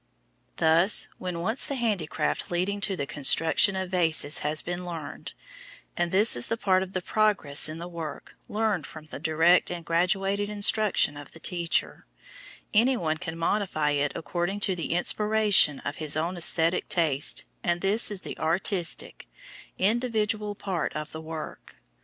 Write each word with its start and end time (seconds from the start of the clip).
Thus, 0.55 1.09
when 1.19 1.41
once 1.41 1.63
the 1.67 1.75
handicraft 1.75 2.49
leading 2.49 2.81
to 2.81 2.95
the 2.97 3.05
construction 3.05 3.75
of 3.75 3.91
vases 3.91 4.39
has 4.39 4.63
been 4.63 4.83
learned 4.83 5.33
(and 5.95 6.11
this 6.11 6.35
is 6.35 6.47
the 6.47 6.57
part 6.57 6.81
of 6.81 6.93
the 6.93 7.03
progress 7.03 7.69
in 7.69 7.77
the 7.77 7.87
work, 7.87 8.35
learned 8.49 8.87
from 8.87 9.05
the 9.05 9.19
direct 9.19 9.69
and 9.69 9.85
graduated 9.85 10.49
instruction 10.49 11.15
of 11.17 11.33
the 11.33 11.39
teacher), 11.39 12.07
anyone 12.73 13.17
can 13.17 13.37
modify 13.37 13.91
it 13.91 14.13
according 14.15 14.59
to 14.61 14.75
the 14.75 14.93
inspiration 14.93 15.79
of 15.81 15.97
his 15.97 16.17
own 16.17 16.33
æsthetic 16.33 16.89
taste 16.89 17.45
and 17.63 17.81
this 17.81 18.09
is 18.09 18.21
the 18.21 18.39
artistic, 18.39 19.27
individual 19.77 20.55
part 20.55 20.91
of 20.95 21.11
the 21.11 21.21
work. 21.21 21.75